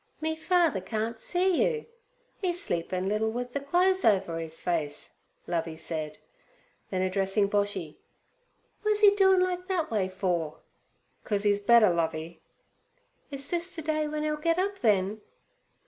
'Me 0.19 0.35
father 0.35 0.81
can't 0.81 1.19
see 1.19 1.63
you. 1.63 1.85
'E's 2.41 2.59
sleepin' 2.59 3.07
little 3.07 3.31
with 3.31 3.53
the 3.53 3.59
clothes 3.59 4.03
over 4.03 4.39
his 4.39 4.59
face,' 4.59 5.17
Lovey 5.45 5.77
said. 5.77 6.17
Then 6.89 7.03
addressing 7.03 7.47
Boshy: 7.47 7.97
'W'a's 8.83 9.03
'e 9.03 9.15
doin' 9.15 9.41
like 9.41 9.67
that 9.67 9.91
way 9.91 10.09
for?' 10.09 10.57
"Cos 11.23 11.45
'e's 11.45 11.61
better, 11.61 11.91
Lovey.' 11.91 12.41
'Is 13.29 13.49
this 13.51 13.69
the 13.69 13.83
day 13.83 14.05
w'en 14.05 14.23
'e'll 14.23 14.37
get 14.37 14.57
up, 14.57 14.79
then?' 14.79 15.21